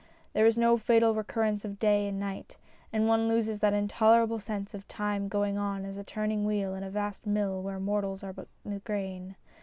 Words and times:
There 0.33 0.47
is 0.47 0.57
no 0.57 0.79
fatal 0.79 1.13
recurrence 1.13 1.63
of 1.63 1.77
day 1.77 2.07
and 2.07 2.19
night, 2.19 2.57
and 2.91 3.07
one 3.07 3.27
loses 3.27 3.59
that 3.59 3.75
intolerable 3.75 4.39
sense 4.39 4.73
of 4.73 4.87
time 4.87 5.27
going 5.27 5.59
on 5.59 5.85
as 5.85 5.95
a 5.95 6.03
turning 6.03 6.43
wheel 6.43 6.73
in 6.73 6.81
a 6.81 6.89
vast 6.89 7.27
mill 7.27 7.61
where 7.61 7.79
mortals 7.79 8.23
are 8.23 8.33
but 8.33 8.47
the 8.65 8.79
grain. 8.79 9.35